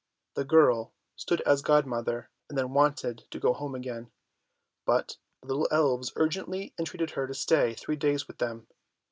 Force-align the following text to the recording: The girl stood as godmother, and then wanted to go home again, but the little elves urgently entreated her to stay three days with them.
The 0.33 0.45
girl 0.45 0.93
stood 1.15 1.41
as 1.41 1.61
godmother, 1.61 2.31
and 2.49 2.57
then 2.57 2.73
wanted 2.73 3.27
to 3.29 3.39
go 3.39 3.53
home 3.53 3.75
again, 3.75 4.09
but 4.83 5.17
the 5.43 5.53
little 5.53 5.67
elves 5.69 6.11
urgently 6.15 6.73
entreated 6.79 7.11
her 7.11 7.27
to 7.27 7.35
stay 7.35 7.75
three 7.75 7.97
days 7.97 8.27
with 8.27 8.39
them. 8.39 8.65